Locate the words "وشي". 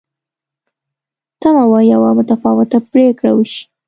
3.35-3.63